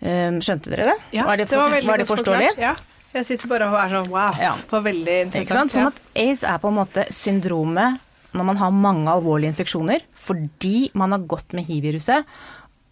Ehm, 0.07 0.43
skjønte 0.45 0.71
dere 0.73 0.91
det? 0.93 0.97
Ja, 1.17 1.25
var 1.27 1.41
det, 1.41 1.49
for, 1.49 1.57
det 1.57 1.63
var 1.63 1.75
veldig 1.75 1.91
var 1.91 2.03
det 2.03 2.09
forståelig? 2.11 2.51
Ja. 2.61 2.75
Jeg 3.17 3.25
sitter 3.25 3.49
bare 3.49 3.69
og 3.71 3.79
er 3.81 3.93
sånn 3.95 4.11
wow, 4.13 4.35
ja. 4.37 4.51
det 4.61 4.75
var 4.75 4.83
veldig 4.85 5.15
interessant. 5.25 5.73
Sånn 5.73 5.89
at 5.89 6.01
aids 6.21 6.43
er 6.45 6.59
på 6.61 6.69
en 6.69 6.77
måte 6.77 7.07
syndromet 7.15 8.03
når 8.37 8.49
man 8.51 8.59
har 8.61 8.75
mange 8.75 9.09
alvorlige 9.09 9.55
infeksjoner 9.55 10.05
fordi 10.13 10.91
man 11.01 11.15
har 11.15 11.25
gått 11.25 11.55
med 11.57 11.65
hiv-viruset 11.65 12.27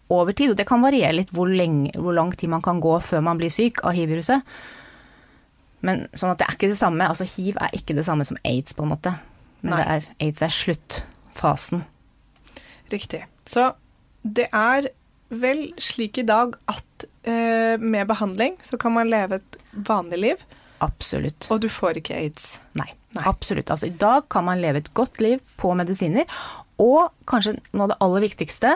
over 0.09 0.33
tid. 0.33 0.53
Og 0.53 0.57
det 0.57 0.65
kan 0.69 0.81
variere 0.81 1.19
litt 1.19 1.33
hvor, 1.35 1.51
lenge, 1.51 1.93
hvor 1.99 2.15
lang 2.17 2.33
tid 2.33 2.49
man 2.55 2.63
kan 2.65 2.81
gå 2.81 2.97
før 3.05 3.21
man 3.27 3.37
blir 3.37 3.53
syk 3.53 3.83
av 3.85 3.93
hiv-viruset. 3.97 4.41
Men 5.85 6.05
sånn 6.13 6.33
at 6.33 6.41
det 6.41 6.47
er 6.47 6.57
ikke 6.57 6.71
det 6.71 6.79
samme. 6.79 7.07
Altså 7.07 7.27
hiv 7.29 7.57
er 7.61 7.73
ikke 7.75 7.97
det 7.97 8.05
samme 8.07 8.25
som 8.27 8.39
aids, 8.47 8.75
på 8.75 8.85
en 8.85 8.93
måte. 8.93 9.15
Men 9.65 9.79
er, 9.81 10.07
aids 10.21 10.43
er 10.45 10.53
sluttfasen. 10.53 11.83
Riktig. 12.93 13.25
Så 13.49 13.71
det 14.21 14.47
er 14.53 14.89
vel 15.33 15.67
slik 15.81 16.19
i 16.21 16.25
dag 16.27 16.55
at 16.69 17.05
eh, 17.27 17.81
med 17.81 18.07
behandling 18.09 18.59
så 18.63 18.77
kan 18.81 18.93
man 18.95 19.09
leve 19.09 19.41
et 19.41 19.57
vanlig 19.73 20.21
liv. 20.21 20.45
Absolutt. 20.85 21.47
Og 21.53 21.63
du 21.63 21.69
får 21.71 22.01
ikke 22.01 22.17
aids. 22.17 22.59
Nei. 22.77 22.91
Nei. 23.15 23.23
Absolutt. 23.29 23.71
Altså 23.71 23.89
i 23.89 23.95
dag 23.95 24.27
kan 24.31 24.45
man 24.47 24.61
leve 24.61 24.83
et 24.83 24.93
godt 24.97 25.21
liv 25.23 25.41
på 25.59 25.71
medisiner. 25.77 26.27
Og 26.81 27.07
kanskje 27.29 27.57
noe 27.71 27.87
av 27.87 27.93
det 27.93 28.01
aller 28.03 28.25
viktigste, 28.25 28.75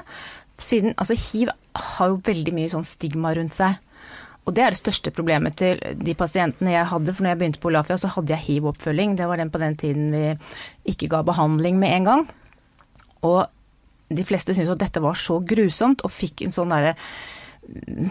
siden 0.60 0.96
altså 0.98 1.18
hiv 1.20 1.52
har 1.76 2.12
jo 2.12 2.22
veldig 2.26 2.54
mye 2.56 2.72
sånn 2.72 2.88
stigma 2.88 3.34
rundt 3.36 3.58
seg. 3.58 3.78
Og 4.48 4.56
det 4.56 4.64
er 4.64 4.74
det 4.74 4.80
største 4.80 5.12
problemet 5.14 5.58
til 5.60 5.82
de 6.00 6.16
pasientene 6.18 6.74
jeg 6.74 6.90
hadde. 6.90 7.14
For 7.14 7.26
når 7.26 7.36
jeg 7.36 7.40
begynte 7.42 7.62
på 7.62 7.70
Olafia, 7.70 8.00
så 8.02 8.12
hadde 8.16 8.34
jeg 8.34 8.46
hiv-oppfølging. 8.48 9.18
Det 9.20 9.28
var 9.30 9.42
den 9.42 9.52
på 9.54 9.62
den 9.62 9.76
tiden 9.78 10.12
vi 10.16 10.24
ikke 10.90 11.10
ga 11.12 11.22
behandling 11.28 11.78
med 11.82 11.96
en 11.98 12.08
gang. 12.08 12.24
Og 13.28 13.44
de 14.10 14.26
fleste 14.26 14.56
syntes 14.56 14.72
at 14.74 14.82
dette 14.82 15.04
var 15.04 15.20
så 15.20 15.38
grusomt, 15.46 16.02
og 16.02 16.14
fikk 16.14 16.46
en 16.46 16.56
sånn 16.56 16.74
derre 16.74 16.96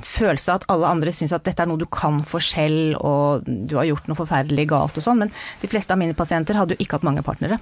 følelse 0.06 0.52
av 0.52 0.60
at 0.60 0.66
alle 0.70 0.90
andre 0.92 1.12
syns 1.14 1.32
at 1.34 1.42
dette 1.48 1.64
er 1.64 1.66
noe 1.70 1.80
du 1.80 1.88
kan 1.90 2.20
for 2.26 2.44
selv, 2.44 2.94
og 3.02 3.48
du 3.48 3.74
har 3.78 3.88
gjort 3.88 4.06
noe 4.06 4.18
forferdelig 4.20 4.68
galt 4.70 5.00
og 5.00 5.04
sånn. 5.04 5.24
Men 5.24 5.32
de 5.62 5.70
fleste 5.70 5.94
av 5.94 5.98
mine 5.98 6.14
pasienter 6.14 6.58
hadde 6.58 6.76
jo 6.76 6.84
ikke 6.84 6.98
hatt 6.98 7.08
mange 7.08 7.24
partnere. 7.26 7.58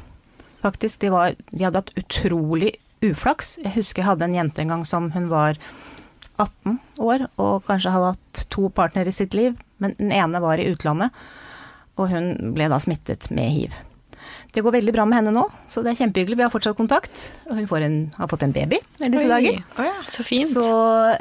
Faktisk. 0.64 1.00
De, 1.04 1.12
var, 1.14 1.36
de 1.52 1.64
hadde 1.64 1.80
hatt 1.80 1.94
utrolig 1.96 2.74
uflaks. 3.04 3.56
Jeg 3.62 3.76
husker 3.78 4.02
jeg 4.02 4.10
hadde 4.10 4.28
en 4.28 4.36
jente 4.36 4.64
en 4.64 4.74
gang 4.74 4.84
som 4.88 5.10
hun 5.14 5.30
var 5.32 5.60
18 6.42 6.78
år 7.02 7.26
og 7.42 7.66
kanskje 7.66 7.92
hadde 7.94 8.14
hatt 8.14 8.46
to 8.52 8.70
partnere 8.74 9.12
i 9.12 9.16
sitt 9.16 9.34
liv, 9.36 9.56
men 9.82 9.96
den 9.98 10.12
ene 10.14 10.40
var 10.44 10.60
i 10.60 10.68
utlandet, 10.70 11.14
og 11.96 12.10
hun 12.12 12.54
ble 12.56 12.68
da 12.72 12.80
smittet 12.82 13.30
med 13.34 13.52
hiv. 13.54 13.76
Det 14.52 14.62
går 14.64 14.72
veldig 14.78 14.92
bra 14.94 15.04
med 15.08 15.18
henne 15.18 15.32
nå, 15.36 15.42
så 15.68 15.82
det 15.84 15.92
er 15.92 15.98
kjempehyggelig. 16.00 16.38
Vi 16.38 16.44
har 16.44 16.52
fortsatt 16.52 16.78
kontakt. 16.78 17.26
Og 17.50 17.58
hun 17.58 17.82
en, 17.84 17.96
har 18.16 18.30
fått 18.30 18.46
en 18.46 18.54
baby 18.54 18.78
i 18.78 19.10
disse 19.12 19.26
Oi. 19.26 19.30
dager. 19.30 19.58
Oh 19.76 19.84
ja, 19.84 19.94
så 20.12 20.24
fint. 20.26 20.52
Så, 20.54 20.64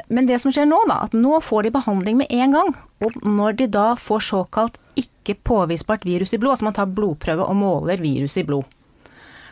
men 0.08 0.28
det 0.28 0.38
som 0.42 0.54
skjer 0.54 0.68
nå, 0.68 0.78
da, 0.88 1.02
at 1.04 1.16
nå 1.16 1.40
får 1.44 1.66
de 1.66 1.74
behandling 1.74 2.22
med 2.22 2.32
en 2.32 2.56
gang. 2.56 2.72
Og 3.04 3.18
når 3.26 3.58
de 3.60 3.68
da 3.76 3.90
får 4.00 4.24
såkalt 4.30 4.80
ikke 4.96 5.36
påvisbart 5.44 6.06
virus 6.08 6.32
i 6.32 6.40
blod, 6.40 6.56
altså 6.56 6.70
man 6.70 6.78
tar 6.78 6.90
blodprøve 6.96 7.44
og 7.44 7.60
måler 7.60 8.00
virus 8.00 8.38
i 8.40 8.46
blod. 8.48 8.64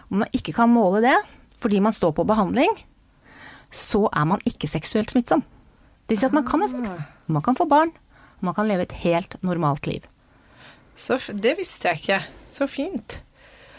Om 0.08 0.24
man 0.24 0.36
ikke 0.36 0.56
kan 0.56 0.72
måle 0.72 1.04
det 1.04 1.16
fordi 1.64 1.78
man 1.80 1.94
står 1.96 2.12
på 2.16 2.26
behandling, 2.28 2.72
så 3.72 4.02
er 4.12 4.26
man 4.28 4.42
ikke 4.48 4.68
seksuelt 4.68 5.12
smittsom. 5.12 5.40
Det 6.04 6.16
vil 6.16 6.20
si 6.20 6.26
at 6.28 6.36
man 6.36 6.44
kan 6.46 6.60
ha 6.60 6.68
sex, 6.68 6.90
ah. 6.90 7.04
man 7.32 7.44
kan 7.44 7.56
få 7.56 7.64
barn, 7.68 7.94
og 8.40 8.48
man 8.50 8.56
kan 8.56 8.68
leve 8.68 8.84
et 8.84 8.96
helt 9.04 9.36
normalt 9.42 9.86
liv. 9.88 10.04
Så 10.96 11.16
det 11.32 11.56
visste 11.58 11.88
jeg 11.88 12.02
ikke. 12.02 12.18
Så 12.52 12.68
fint. 12.70 13.22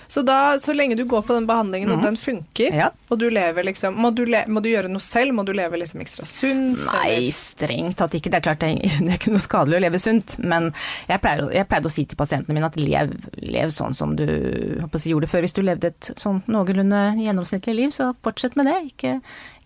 Så 0.08 0.22
da, 0.22 0.58
så 0.60 0.74
lenge 0.74 0.96
du 0.96 1.04
går 1.10 1.22
på 1.26 1.34
den 1.34 1.48
behandlingen 1.50 1.92
og 1.92 2.00
mm. 2.00 2.06
den 2.06 2.18
funker, 2.20 2.76
ja. 2.78 2.90
og 3.10 3.20
du 3.20 3.28
lever 3.34 3.66
liksom 3.66 3.98
må 3.98 4.12
du, 4.16 4.24
le, 4.30 4.44
må 4.52 4.62
du, 4.62 4.70
gjøre 4.70 4.92
noe 4.92 5.04
selv? 5.04 5.34
Må 5.36 5.46
du 5.48 5.52
leve 5.56 5.80
liksom 5.82 6.04
ekstra 6.04 6.28
sunt? 6.30 6.82
Nei, 6.86 7.32
strengt 7.34 7.98
tatt 8.00 8.18
ikke. 8.18 8.32
Det 8.34 8.40
er 8.40 8.46
klart 8.46 8.62
det, 8.64 8.72
det 9.06 9.10
er 9.10 9.18
ikke 9.18 9.34
noe 9.34 9.44
skadelig 9.44 9.80
å 9.80 9.84
leve 9.86 10.02
sunt, 10.02 10.38
men 10.44 10.70
jeg 11.10 11.22
pleier, 11.24 11.48
jeg 11.56 11.70
pleide 11.72 11.90
å 11.90 11.96
si 11.96 12.06
til 12.10 12.20
pasientene 12.20 12.58
mine 12.58 12.70
at 12.70 12.80
lev, 12.80 13.16
lev 13.42 13.74
sånn 13.74 13.98
som 13.98 14.16
du 14.20 14.26
si, 14.26 15.12
gjorde 15.12 15.30
før. 15.32 15.46
Hvis 15.46 15.58
du 15.58 15.64
levde 15.66 15.92
et 15.94 16.12
sånn 16.22 16.44
noenlunde 16.52 17.02
gjennomsnittlig 17.22 17.78
liv, 17.80 17.96
så 17.96 18.12
fortsett 18.26 18.58
med 18.60 18.70
det. 18.70 18.78
Ikke 18.92 19.18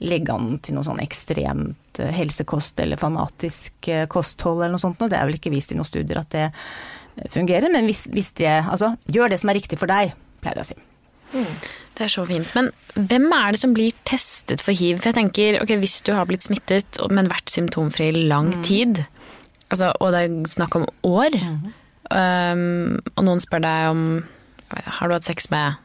legg 0.06 0.32
an 0.32 0.56
til 0.64 0.78
noe 0.78 0.88
sånn 0.88 1.02
ekstremt 1.04 2.00
eh, 2.00 2.14
helsekost 2.16 2.80
eller 2.80 3.00
fanatisk 3.02 3.92
eh, 3.92 4.08
kosthold 4.12 4.64
eller 4.64 4.78
noe 4.78 4.86
sånt. 4.86 5.02
Og 5.04 5.12
det 5.12 5.20
er 5.20 5.28
vel 5.28 5.40
ikke 5.40 5.54
vist 5.54 5.74
i 5.74 5.80
noen 5.80 5.88
studier 5.88 6.22
at 6.22 6.32
det 6.36 6.48
fungerer, 7.34 7.68
men 7.72 7.88
hvis, 7.90 8.06
hvis 8.14 8.32
det 8.40 8.48
Altså, 8.50 8.94
gjør 9.12 9.34
det 9.34 9.40
som 9.42 9.52
er 9.52 9.60
riktig 9.60 9.80
for 9.82 9.92
deg 9.92 10.14
pleier 10.44 10.62
jeg 10.62 10.68
å 10.68 10.70
si. 10.74 10.80
Mm. 11.34 11.54
Det 12.00 12.06
er 12.06 12.12
så 12.14 12.24
fint. 12.26 12.54
Men 12.56 12.70
hvem 12.96 13.28
er 13.36 13.54
det 13.54 13.62
som 13.62 13.74
blir 13.76 13.96
testet 14.08 14.64
for 14.64 14.76
hiv? 14.76 15.02
For 15.02 15.12
jeg 15.12 15.20
tenker, 15.20 15.60
ok, 15.62 15.76
Hvis 15.82 16.02
du 16.08 16.14
har 16.16 16.30
blitt 16.30 16.48
smittet, 16.48 17.00
men 17.12 17.32
vært 17.32 17.52
symptomfri 17.52 18.10
i 18.10 18.26
lang 18.32 18.54
mm. 18.56 18.64
tid, 18.64 19.04
altså, 19.70 19.92
og 20.00 20.16
det 20.16 20.24
er 20.24 20.40
snakk 20.48 20.80
om 20.80 20.88
år, 21.04 21.36
mm. 21.36 21.70
um, 22.16 22.98
og 23.16 23.28
noen 23.28 23.44
spør 23.44 23.66
deg 23.66 23.92
om 23.92 24.04
har 24.70 25.10
du 25.10 25.16
hatt 25.16 25.26
sex 25.26 25.50
med 25.50 25.80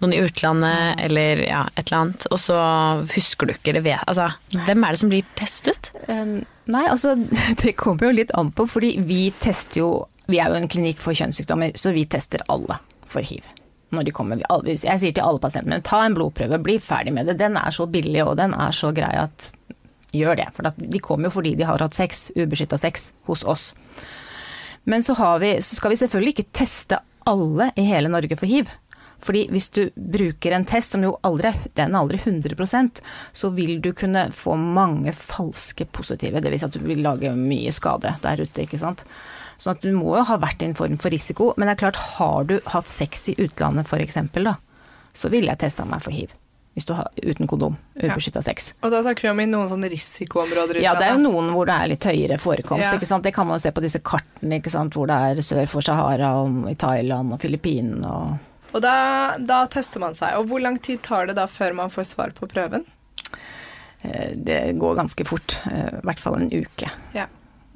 noen 0.00 0.14
i 0.14 0.20
utlandet 0.22 0.94
mm. 0.94 1.02
eller 1.06 1.42
ja, 1.42 1.64
et 1.74 1.86
eller 1.86 2.00
annet, 2.00 2.26
og 2.30 2.40
så 2.40 2.58
husker 3.14 3.48
du 3.48 3.54
ikke 3.54 3.74
det 3.76 3.84
vet 3.86 4.02
Altså, 4.10 4.28
hvem 4.54 4.86
er 4.86 4.94
det 4.94 5.00
som 5.02 5.10
blir 5.12 5.26
testet? 5.38 5.90
Um, 6.08 6.40
nei, 6.70 6.84
altså 6.90 7.14
det 7.62 7.76
kommer 7.80 8.08
jo 8.08 8.18
litt 8.20 8.34
an 8.38 8.52
på, 8.54 8.68
fordi 8.70 8.96
vi 9.06 9.28
tester 9.42 9.82
jo 9.82 9.90
Vi 10.30 10.40
er 10.40 10.48
jo 10.48 10.56
en 10.56 10.70
klinikk 10.70 11.02
for 11.04 11.16
kjønnssykdommer, 11.16 11.76
så 11.76 11.92
vi 11.92 12.06
tester 12.08 12.42
alle 12.48 12.78
for 13.10 13.26
hiv 13.26 13.44
når 13.96 14.08
de 14.08 14.14
kommer. 14.14 14.42
Jeg 14.66 15.00
sier 15.00 15.14
til 15.14 15.24
alle 15.24 15.42
pasientene 15.42 15.82
ta 15.84 16.02
en 16.04 16.16
blodprøve, 16.16 16.60
bli 16.62 16.78
ferdig 16.82 17.14
med 17.16 17.30
det. 17.30 17.38
Den 17.40 17.58
er 17.60 17.74
så 17.74 17.86
billig 17.90 18.22
og 18.24 18.36
den 18.40 18.56
er 18.56 18.74
så 18.74 18.92
grei 18.96 19.12
at 19.24 19.50
gjør 20.14 20.38
det. 20.38 20.50
For 20.54 20.70
de 20.76 21.02
kommer 21.02 21.28
jo 21.28 21.36
fordi 21.38 21.56
de 21.58 21.66
har 21.68 21.82
hatt 21.82 21.96
sex, 21.96 22.28
ubeskytta 22.36 22.78
sex, 22.80 23.10
hos 23.28 23.44
oss. 23.44 23.72
Men 24.84 25.02
så, 25.02 25.16
vi, 25.40 25.56
så 25.64 25.76
skal 25.78 25.94
vi 25.94 26.00
selvfølgelig 26.00 26.34
ikke 26.36 26.52
teste 26.52 27.00
alle 27.28 27.70
i 27.80 27.86
hele 27.88 28.12
Norge 28.12 28.36
for 28.36 28.50
hiv. 28.50 28.70
Fordi 29.24 29.46
hvis 29.48 29.70
du 29.72 29.86
bruker 29.96 30.52
en 30.52 30.66
test 30.68 30.92
som 30.92 31.04
jo 31.04 31.14
aldri, 31.24 31.54
den 31.78 31.94
er 31.94 32.02
aldri 32.02 32.18
100% 32.20 33.00
så 33.32 33.50
vil 33.56 33.78
du 33.80 33.94
kunne 33.96 34.26
få 34.36 34.56
mange 34.60 35.14
falske 35.16 35.86
positive. 35.86 36.42
Dvs. 36.44 36.60
Si 36.60 36.68
at 36.68 36.76
du 36.76 36.84
vil 36.84 37.00
lage 37.04 37.32
mye 37.38 37.72
skade 37.72 38.12
der 38.24 38.44
ute, 38.44 38.66
ikke 38.66 38.80
sant. 38.80 39.06
Så 39.64 39.72
at 39.72 39.80
du 39.80 39.94
må 39.96 40.18
jo 40.18 40.26
ha 40.28 40.36
vært 40.36 40.60
i 40.60 40.68
en 40.68 40.76
form 40.76 40.98
for 41.00 41.14
risiko. 41.14 41.52
Men 41.56 41.70
det 41.70 41.78
er 41.78 41.82
klart, 41.86 42.00
har 42.18 42.48
du 42.50 42.58
hatt 42.68 42.90
sex 42.92 43.30
i 43.32 43.36
utlandet 43.40 43.88
f.eks., 43.88 44.18
da, 44.36 44.58
så 45.16 45.30
ville 45.32 45.48
jeg 45.48 45.62
testa 45.62 45.86
meg 45.88 46.04
for 46.04 46.12
hiv 46.12 46.34
hvis 46.74 46.88
du 46.88 46.94
har 46.98 47.06
uten 47.22 47.46
kondom, 47.46 47.76
ubeskytta 47.94 48.40
ja. 48.40 48.46
sex. 48.48 48.72
Og 48.82 48.90
da 48.90 48.98
snakker 49.04 49.28
vi 49.28 49.30
om 49.30 49.40
i 49.44 49.46
noen 49.46 49.68
sånne 49.70 49.86
risikoområder? 49.92 50.80
Ja, 50.82 50.96
det 50.98 51.06
er 51.06 51.12
jo 51.14 51.20
noen 51.22 51.52
hvor 51.54 51.68
det 51.70 51.76
er 51.78 51.90
litt 51.92 52.06
høyere 52.10 52.38
forekomst. 52.42 52.82
Ja. 52.82 52.90
ikke 52.98 53.06
sant? 53.06 53.22
Det 53.22 53.30
kan 53.36 53.46
man 53.46 53.60
jo 53.60 53.62
se 53.62 53.70
på 53.76 53.84
disse 53.84 54.00
kartene 54.02 54.58
ikke 54.58 54.72
sant? 54.74 54.98
hvor 54.98 55.06
det 55.06 55.14
er 55.14 55.42
sør 55.46 55.70
for 55.70 55.86
Sahara 55.86 56.32
og 56.42 56.66
i 56.66 56.74
Thailand 56.74 57.36
og 57.36 57.38
Filippinene 57.44 58.10
og 58.10 58.50
Og 58.74 58.82
da, 58.82 58.96
da, 59.38 59.60
tester 59.70 60.02
man 60.02 60.18
seg. 60.18 60.34
Og 60.40 60.50
hvor 60.50 60.58
lang 60.64 60.80
tid 60.82 60.98
tar 61.06 61.30
det 61.30 61.38
da 61.38 61.46
før 61.46 61.78
man 61.78 61.94
får 61.94 62.08
svar 62.10 62.34
på 62.34 62.50
prøven? 62.50 62.82
Eh, 64.02 64.34
det 64.34 64.58
går 64.82 64.98
ganske 64.98 65.30
fort. 65.30 65.60
Eh, 65.70 66.00
I 66.00 66.04
hvert 66.10 66.26
fall 66.26 66.40
en 66.40 66.50
uke. 66.50 66.90
Ja. 67.14 67.28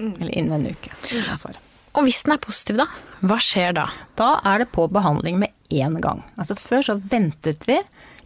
Mm. 0.03 0.17
Eller 0.17 0.35
innen 0.35 0.59
en 0.59 0.75
uke. 0.75 0.91
Mm. 1.15 1.63
Og 1.97 2.05
hvis 2.07 2.23
den 2.27 2.37
er 2.37 2.43
positiv, 2.43 2.81
da? 2.83 2.87
Hva 3.25 3.39
skjer 3.43 3.75
da? 3.79 3.89
Da 4.19 4.37
er 4.47 4.63
det 4.63 4.73
på 4.75 4.87
behandling 4.93 5.41
med 5.41 5.55
én 5.73 5.99
gang. 6.03 6.23
Altså 6.37 6.57
Før 6.59 6.85
så 6.85 6.99
ventet 7.11 7.67
vi 7.69 7.79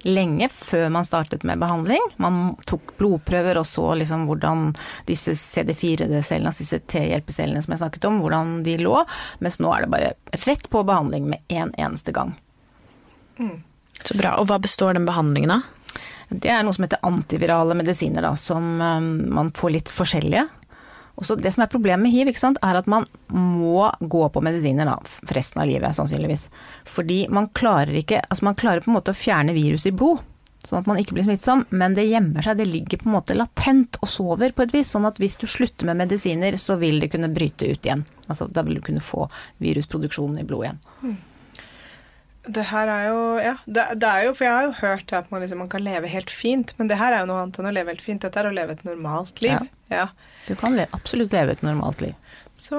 lenge 0.03 0.49
før 0.51 0.89
man 0.91 1.07
startet 1.07 1.45
med 1.47 1.61
behandling. 1.63 2.03
Man 2.23 2.57
tok 2.67 2.95
blodprøver 2.99 3.61
og 3.61 3.67
så 3.69 3.93
liksom 4.01 4.27
hvordan 4.27 4.73
disse 5.07 5.37
CD4-cellene, 5.39 6.51
altså 6.51 6.65
disse 6.65 6.81
T-hjelpecellene 6.91 7.63
som 7.63 7.75
jeg 7.75 7.83
snakket 7.85 8.09
om, 8.09 8.19
hvordan 8.23 8.57
de 8.67 8.79
lå. 8.83 8.97
Mens 9.45 9.61
nå 9.63 9.71
er 9.75 9.85
det 9.85 9.93
bare 9.95 10.15
rett 10.47 10.67
på 10.71 10.83
behandling 10.89 11.29
med 11.31 11.45
én 11.49 11.71
en 11.71 11.77
eneste 11.87 12.15
gang. 12.15 12.35
Mm. 13.39 13.61
Så 14.03 14.19
bra. 14.19 14.35
Og 14.41 14.49
hva 14.51 14.59
består 14.63 14.99
den 14.99 15.07
behandlingen 15.07 15.55
av? 15.55 15.71
Det 16.33 16.49
er 16.49 16.63
noe 16.65 16.73
som 16.75 16.87
heter 16.87 17.03
antivirale 17.05 17.77
medisiner, 17.77 18.25
da, 18.25 18.33
som 18.41 18.81
um, 18.81 19.09
man 19.37 19.51
får 19.55 19.75
litt 19.75 19.91
forskjellige. 19.93 20.47
Og 21.17 21.27
så 21.29 21.37
Det 21.37 21.53
som 21.53 21.63
er 21.63 21.71
problemet 21.73 22.07
med 22.07 22.13
hiv, 22.13 22.29
er 22.29 22.79
at 22.79 22.87
man 22.87 23.07
må 23.29 23.91
gå 24.01 24.29
på 24.33 24.43
medisiner 24.43 24.89
da, 24.89 24.99
for 25.05 25.37
resten 25.37 25.63
av 25.63 25.69
livet, 25.69 25.97
sannsynligvis. 25.97 26.49
Fordi 26.89 27.27
man 27.29 27.49
klarer 27.49 27.95
ikke 28.01 28.23
Altså 28.29 28.45
man 28.45 28.59
klarer 28.59 28.81
på 28.81 28.91
en 28.91 28.97
måte 28.97 29.13
å 29.13 29.17
fjerne 29.17 29.53
viruset 29.53 29.93
i 29.93 29.97
blod, 29.97 30.23
sånn 30.65 30.81
at 30.81 30.87
man 30.87 31.01
ikke 31.01 31.17
blir 31.17 31.27
smittsom, 31.27 31.65
men 31.71 31.97
det 31.99 32.07
gjemmer 32.07 32.45
seg, 32.45 32.61
det 32.61 32.69
ligger 32.71 33.01
på 33.03 33.09
en 33.11 33.17
måte 33.17 33.37
latent 33.37 33.99
og 34.01 34.09
sover 34.09 34.55
på 34.55 34.65
et 34.65 34.75
vis. 34.77 34.93
Sånn 34.95 35.09
at 35.09 35.19
hvis 35.21 35.37
du 35.41 35.49
slutter 35.51 35.89
med 35.89 35.99
medisiner, 36.05 36.57
så 36.61 36.79
vil 36.81 37.03
det 37.03 37.11
kunne 37.13 37.33
bryte 37.35 37.67
ut 37.67 37.83
igjen. 37.83 38.07
Altså 38.29 38.49
da 38.49 38.65
vil 38.67 38.79
du 38.79 38.87
kunne 38.87 39.05
få 39.05 39.27
virusproduksjonen 39.63 40.41
i 40.43 40.47
blodet 40.49 40.71
igjen. 40.71 40.83
Mm. 41.03 41.21
Det 42.43 42.65
her 42.73 42.91
er 42.91 43.05
jo 43.07 43.19
Ja, 43.39 43.55
det, 43.67 43.85
det, 44.03 44.09
er 44.09 44.25
jo 44.27 44.33
For 44.35 44.47
jeg 44.49 44.53
har 44.53 44.65
jo 44.67 44.73
hørt 44.81 45.13
at 45.15 45.29
man, 45.31 45.45
liksom, 45.45 45.61
man, 45.63 45.71
kan 45.71 45.85
leve 45.85 46.11
helt 46.11 46.31
fint, 46.31 46.75
men 46.79 46.91
det 46.91 46.99
her 46.99 47.15
er 47.15 47.23
jo 47.23 47.29
noe 47.31 47.45
annet 47.45 47.61
enn 47.61 47.71
å 47.71 47.75
leve 47.75 47.95
helt 47.95 48.03
fint. 48.03 48.25
Dette 48.25 48.41
er 48.41 48.51
å 48.51 48.55
leve 48.55 48.75
et 48.75 48.83
normalt 48.89 49.43
liv. 49.45 49.61
Ja. 49.93 50.03
ja. 50.03 50.09
Du 50.49 50.57
kan 50.59 50.75
le 50.75 50.89
absolutt 50.97 51.35
leve 51.35 51.55
et 51.55 51.63
normalt 51.63 52.03
liv. 52.03 52.17
Så, 52.63 52.79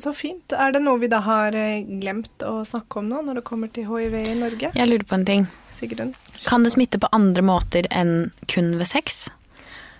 så, 0.00 0.12
fint. 0.16 0.52
Er 0.56 0.72
det 0.72 0.80
noe 0.84 1.00
vi 1.00 1.08
da 1.12 1.18
har 1.24 1.56
eh, 1.56 1.82
glemt 1.84 2.44
å 2.46 2.62
snakke 2.64 3.02
om 3.02 3.08
nå, 3.10 3.20
når 3.26 3.40
det 3.40 3.46
kommer 3.48 3.72
til 3.72 3.88
hiv 3.88 4.14
i 4.16 4.36
Norge? 4.38 4.70
Jeg 4.76 4.88
lurer 4.88 5.04
på 5.08 5.18
en 5.18 5.26
ting. 5.28 5.44
Sigrun? 5.72 6.14
Kan 6.46 6.64
det 6.64 6.72
smitte 6.72 7.00
på 7.02 7.10
andre 7.12 7.44
måter 7.44 7.88
enn 7.92 8.30
kun 8.48 8.72
ved 8.80 8.88
sex? 8.88 9.26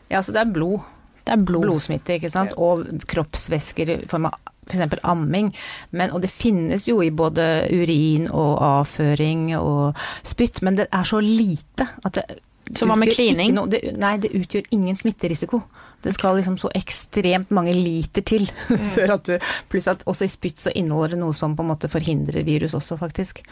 Ja, 0.08 0.22
så 0.24 0.32
det 0.32 0.44
er 0.44 0.54
blod. 0.54 0.86
Det 1.26 1.34
er 1.36 1.42
blod. 1.44 1.66
Blodsmitte, 1.68 2.16
ikke 2.16 2.32
sant. 2.32 2.56
Og 2.56 2.86
kroppsvæsker 3.12 3.92
i 3.92 3.98
form 4.08 4.30
av 4.30 4.38
f.eks. 4.70 5.00
amming. 5.02 5.50
Men, 5.90 6.14
og 6.14 6.22
det 6.24 6.32
finnes 6.32 6.86
jo 6.88 7.00
i 7.02 7.10
både 7.10 7.66
urin 7.70 8.28
og 8.30 8.54
avføring 8.64 9.50
og 9.58 9.98
spytt, 10.26 10.62
men 10.62 10.78
det 10.78 10.88
er 10.92 11.08
så 11.08 11.20
lite 11.24 11.88
at 12.04 12.20
det 12.20 12.40
så 12.76 12.86
hva 12.86 12.94
med 12.94 13.10
klining? 13.10 13.54
No, 13.56 13.64
det, 13.66 13.80
nei, 13.98 14.12
det 14.22 14.30
utgjør 14.36 14.68
ingen 14.76 14.98
smitterisiko. 14.98 15.58
Det 16.04 16.12
skal 16.14 16.38
liksom 16.38 16.56
så 16.60 16.70
ekstremt 16.76 17.50
mange 17.54 17.74
liter 17.74 18.22
til 18.22 18.46
mm. 18.70 18.84
før 18.94 19.16
at 19.16 19.26
du 19.26 19.50
Pluss 19.72 19.88
at 19.90 20.04
også 20.06 20.26
i 20.26 20.30
spytt 20.30 20.62
så 20.62 20.74
inneholder 20.78 21.16
det 21.16 21.22
noe 21.24 21.36
som 21.36 21.56
på 21.56 21.66
en 21.66 21.72
måte 21.72 21.90
forhindrer 21.90 22.46
virus 22.46 22.76
også, 22.78 23.00
faktisk. 23.00 23.42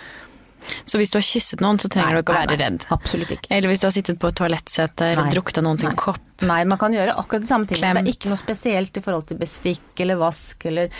Så 0.85 0.99
hvis 1.01 1.13
du 1.13 1.19
har 1.19 1.25
kysset 1.25 1.63
noen, 1.65 1.79
så 1.81 1.91
trenger 1.93 2.13
nei, 2.13 2.21
du 2.21 2.25
ikke 2.25 2.35
å 2.35 2.39
være 2.39 2.55
nei, 2.55 2.59
redd? 2.63 2.87
Absolutt 2.95 3.35
ikke. 3.35 3.51
Eller 3.55 3.73
hvis 3.73 3.83
du 3.83 3.87
har 3.89 3.95
sittet 3.95 4.19
på 4.21 4.31
et 4.31 4.39
toalettsete 4.41 5.11
eller 5.13 5.31
drukket 5.33 5.61
av 5.61 5.67
noen 5.67 5.81
sin 5.81 5.97
kopp? 5.99 6.23
Nei, 6.49 6.61
man 6.71 6.79
kan 6.79 6.95
gjøre 6.95 7.17
akkurat 7.19 7.43
det 7.43 7.51
samme 7.51 7.67
ting. 7.67 7.81
Det 7.83 7.91
er 7.91 8.11
ikke 8.13 8.31
noe 8.31 8.41
spesielt 8.41 9.01
i 9.01 9.03
forhold 9.03 9.27
til 9.31 9.41
bestikk 9.41 10.03
eller 10.05 10.21
vask 10.21 10.69
eller 10.71 10.93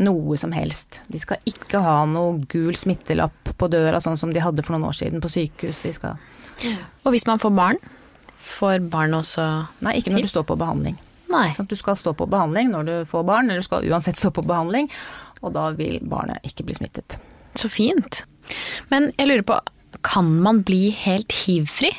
noe 0.00 0.38
som 0.40 0.54
helst. 0.56 1.02
De 1.12 1.20
skal 1.20 1.42
ikke 1.48 1.82
ha 1.84 1.98
noe 2.08 2.38
gul 2.48 2.76
smittelapp 2.78 3.52
på 3.58 3.70
døra, 3.72 4.00
sånn 4.00 4.16
som 4.20 4.32
de 4.32 4.42
hadde 4.44 4.64
for 4.64 4.76
noen 4.76 4.88
år 4.88 4.96
siden 4.96 5.24
på 5.24 5.32
sykehus. 5.32 5.82
Skal 5.98 6.16
Og 7.04 7.12
hvis 7.14 7.28
man 7.28 7.42
får 7.42 7.54
barn? 7.56 7.82
Får 8.48 8.80
barn 8.88 9.18
også 9.18 9.44
Nei, 9.84 9.98
ikke 9.98 10.14
når 10.14 10.24
du 10.24 10.32
står 10.32 10.48
på 10.48 10.56
behandling. 10.58 10.96
Nei. 11.28 11.50
Sånn 11.56 11.68
du 11.68 11.76
skal 11.76 11.98
stå 12.00 12.14
på 12.16 12.26
behandling 12.30 12.72
når 12.72 12.88
du 12.88 12.94
får 13.10 13.26
barn, 13.28 13.50
eller 13.50 13.60
du 13.60 13.66
skal 13.66 13.84
uansett 13.88 14.20
stå 14.20 14.32
på 14.34 14.46
behandling, 14.48 14.88
og 15.42 15.52
da 15.56 15.68
vil 15.76 16.00
barnet 16.08 16.44
ikke 16.48 16.64
bli 16.66 16.78
smittet. 16.78 17.18
Så 17.58 17.68
fint. 17.72 18.22
Men 18.92 19.10
jeg 19.16 19.30
lurer 19.30 19.46
på, 19.48 19.58
kan 20.06 20.28
man 20.42 20.62
bli 20.66 20.88
helt 20.94 21.32
hivfri? 21.44 21.90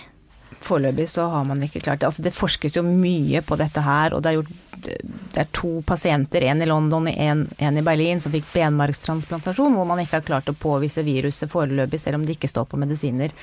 Foreløpig 0.59 1.07
så 1.09 1.27
har 1.31 1.45
man 1.47 1.61
ikke 1.63 1.79
klart 1.79 2.01
det. 2.01 2.09
Altså 2.09 2.23
det 2.25 2.35
forskes 2.35 2.75
jo 2.75 2.83
mye 2.83 3.41
på 3.45 3.57
dette 3.59 3.83
her, 3.83 4.13
og 4.13 4.23
det 4.23 4.31
er, 4.31 4.39
gjort, 4.39 4.85
det 5.33 5.41
er 5.43 5.51
to 5.55 5.71
pasienter, 5.87 6.43
en 6.51 6.61
i 6.61 6.67
London 6.67 7.07
og 7.07 7.15
en, 7.15 7.45
i 7.79 7.85
Berlin, 7.85 8.19
som 8.21 8.33
fikk 8.35 8.51
benmargstransplantasjon, 8.53 9.75
hvor 9.77 9.87
man 9.87 10.03
ikke 10.03 10.19
har 10.19 10.27
klart 10.27 10.51
å 10.51 10.57
påvise 10.59 11.05
viruset 11.07 11.51
foreløpig, 11.51 12.01
selv 12.03 12.19
om 12.19 12.27
de 12.27 12.35
ikke 12.35 12.51
står 12.51 12.67
på 12.71 12.79
medisiner. 12.81 13.35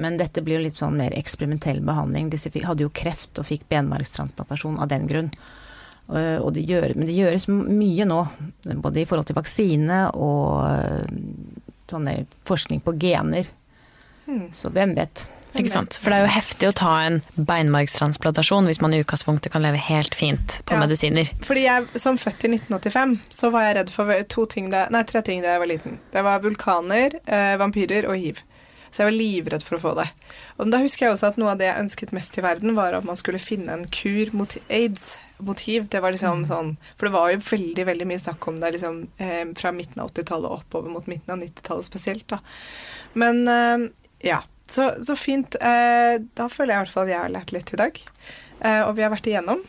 Men 0.00 0.16
dette 0.16 0.40
blir 0.40 0.56
jo 0.58 0.64
litt 0.64 0.80
sånn 0.80 0.96
mer 0.96 1.12
eksperimentell 1.18 1.82
behandling. 1.84 2.30
Disse 2.32 2.52
hadde 2.64 2.86
jo 2.86 2.94
kreft 2.94 3.40
og 3.40 3.48
fikk 3.48 3.66
benmargstransplantasjon 3.68 4.78
av 4.80 4.88
den 4.88 5.08
grunn. 5.10 5.32
Og 6.10 6.48
det 6.56 6.64
gjør, 6.66 6.96
men 6.96 7.06
det 7.06 7.14
gjøres 7.14 7.44
mye 7.50 8.06
nå, 8.08 8.20
både 8.82 9.02
i 9.02 9.06
forhold 9.06 9.28
til 9.28 9.36
vaksine 9.36 9.98
og 10.18 10.64
sånne 11.90 12.22
forskning 12.48 12.82
på 12.86 12.96
gener. 13.00 13.50
Mm. 14.26 14.48
Så 14.54 14.72
hvem 14.74 14.94
vet. 14.98 15.26
Ikke 15.58 15.70
sant. 15.72 15.96
For 15.98 16.12
det 16.12 16.20
er 16.20 16.26
jo 16.26 16.30
heftig 16.30 16.68
å 16.70 16.74
ta 16.78 16.92
en 17.08 17.16
beinmargstransplantasjon 17.34 18.68
hvis 18.70 18.80
man 18.82 18.94
i 18.94 19.00
utgangspunktet 19.02 19.52
kan 19.52 19.64
leve 19.64 19.80
helt 19.82 20.14
fint 20.14 20.60
på 20.68 20.76
ja. 20.76 20.82
medisiner. 20.82 21.30
Fordi 21.46 21.64
jeg, 21.64 21.88
som 22.02 22.18
født 22.20 22.46
i 22.46 22.52
1985, 22.54 23.16
så 23.40 23.50
var 23.54 23.66
jeg 23.66 23.78
redd 23.80 23.92
for 23.94 24.46
ting 24.54 24.70
da, 24.72 24.84
nei, 24.94 25.02
tre 25.08 25.24
ting 25.26 25.42
da 25.42 25.56
jeg 25.56 25.64
var 25.64 25.72
liten. 25.72 25.98
Det 26.14 26.22
var 26.26 26.44
vulkaner, 26.44 27.18
eh, 27.26 27.56
vampyrer 27.60 28.06
og 28.10 28.20
hiv. 28.20 28.44
Så 28.90 29.02
jeg 29.02 29.10
var 29.10 29.16
livredd 29.16 29.64
for 29.64 29.78
å 29.78 29.82
få 29.84 29.92
det. 30.00 30.06
Og 30.58 30.70
da 30.72 30.80
husker 30.82 31.06
jeg 31.06 31.14
også 31.14 31.30
at 31.30 31.40
noe 31.40 31.52
av 31.52 31.60
det 31.60 31.68
jeg 31.68 31.84
ønsket 31.84 32.14
mest 32.16 32.38
i 32.38 32.44
verden, 32.44 32.74
var 32.74 32.96
at 32.98 33.06
man 33.06 33.18
skulle 33.18 33.42
finne 33.42 33.72
en 33.74 33.86
kur 33.86 34.32
mot 34.36 34.56
aids. 34.68 35.12
Motiv. 35.40 35.86
Det 35.88 36.02
var 36.04 36.12
liksom 36.12 36.42
mm. 36.42 36.48
sånn 36.50 36.74
For 36.98 37.08
det 37.08 37.14
var 37.14 37.30
jo 37.32 37.38
veldig, 37.46 37.84
veldig 37.88 38.06
mye 38.10 38.20
snakk 38.20 38.48
om 38.50 38.58
det 38.60 38.74
liksom 38.74 38.98
eh, 39.24 39.44
fra 39.56 39.70
midten 39.72 40.02
av 40.02 40.10
80-tallet 40.10 40.58
oppover 40.58 40.92
mot 40.92 41.06
midten 41.08 41.32
av 41.32 41.40
90-tallet 41.40 41.86
spesielt, 41.86 42.26
da. 42.28 42.42
Men 43.16 43.46
eh, 43.48 43.86
ja. 44.32 44.42
Så, 44.70 44.90
så 45.02 45.16
fint. 45.18 45.56
Eh, 45.56 46.20
da 46.38 46.50
føler 46.52 46.74
jeg 46.74 46.76
i 46.76 46.82
hvert 46.84 46.92
fall 46.92 47.08
at 47.08 47.14
jeg 47.14 47.22
har 47.22 47.32
lært 47.34 47.54
litt 47.56 47.72
i 47.72 47.78
dag. 47.80 48.02
Eh, 48.60 48.82
og 48.84 48.92
vi 48.98 49.06
har 49.06 49.14
vært 49.14 49.30
igjennom. 49.30 49.64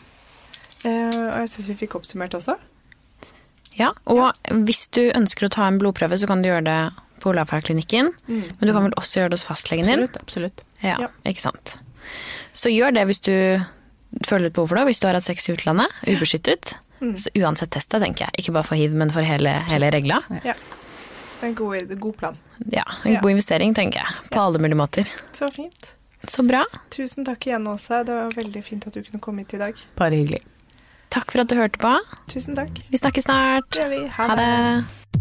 Eh, 0.84 1.16
og 1.16 1.40
jeg 1.40 1.54
syns 1.54 1.70
vi 1.72 1.78
fikk 1.80 1.96
oppsummert 1.98 2.36
også. 2.38 2.58
Ja, 3.80 3.94
og 4.12 4.20
ja. 4.20 4.30
hvis 4.68 4.86
du 4.94 5.06
ønsker 5.08 5.48
å 5.48 5.54
ta 5.56 5.66
en 5.70 5.80
blodprøve, 5.82 6.20
så 6.20 6.30
kan 6.30 6.44
du 6.44 6.52
gjøre 6.52 6.68
det 6.68 6.82
på 7.22 7.32
Olavheia-klinikken. 7.32 8.12
Mm. 8.28 8.44
Men 8.58 8.68
du 8.68 8.74
kan 8.74 8.88
vel 8.88 8.98
også 9.00 9.22
gjøre 9.22 9.34
det 9.34 9.40
hos 9.40 9.48
fastlegen 9.48 9.90
din? 9.90 10.06
Absolutt. 10.08 10.22
absolutt. 10.26 10.66
Ja, 10.82 10.98
ja, 11.06 11.12
ikke 11.30 11.46
sant. 11.46 11.78
Så 12.58 12.74
gjør 12.74 12.96
det 12.98 13.06
hvis 13.10 13.24
du 13.24 13.36
føler 14.28 14.50
et 14.50 14.56
behov 14.58 14.72
for 14.72 14.82
det, 14.82 14.90
hvis 14.90 15.02
du 15.02 15.08
har 15.08 15.18
hatt 15.18 15.28
sex 15.28 15.48
i 15.48 15.56
utlandet, 15.56 16.02
ubeskyttet. 16.10 16.76
Mm. 17.02 17.16
Så 17.18 17.32
uansett 17.40 17.72
test 17.74 17.94
deg, 17.94 18.04
tenker 18.06 18.28
jeg. 18.28 18.44
Ikke 18.44 18.56
bare 18.58 18.68
for 18.68 18.78
hiv, 18.78 18.94
men 18.98 19.14
for 19.14 19.26
hele, 19.26 19.56
hele 19.72 19.90
regla. 19.94 20.22
Ja. 20.46 20.54
Det 21.42 21.48
er 21.48 21.50
en 21.50 21.58
god, 21.58 21.96
god 22.04 22.18
plan. 22.20 22.38
Ja, 22.70 22.84
en 23.04 23.16
ja. 23.16 23.22
god 23.24 23.34
investering, 23.34 23.74
tenker 23.74 24.04
jeg. 24.04 24.30
På 24.30 24.44
alle 24.44 24.62
mulige 24.62 24.78
måter. 24.78 25.10
Så 25.34 25.50
fint. 25.54 25.96
Så 26.30 26.46
bra. 26.46 26.62
Tusen 26.94 27.26
takk 27.26 27.48
igjen, 27.48 27.66
Åse. 27.68 28.04
Det 28.06 28.14
var 28.14 28.36
veldig 28.36 28.62
fint 28.62 28.86
at 28.86 28.94
du 28.94 29.02
kunne 29.02 29.24
komme 29.24 29.42
hit 29.42 29.56
i 29.58 29.62
dag. 29.64 29.82
Bare 29.98 30.22
hyggelig. 30.22 30.44
Takk 31.12 31.34
for 31.34 31.42
at 31.44 31.50
du 31.50 31.58
hørte 31.58 31.82
på. 31.82 31.96
Tusen 32.32 32.56
takk. 32.56 32.78
Vi 32.94 33.02
snakkes 33.02 33.26
snart. 33.26 33.74
Det 33.74 33.82
gjør 33.82 33.94
vi. 33.96 34.04
Ha, 34.20 34.30
ha 34.30 34.38
det. 34.38 35.21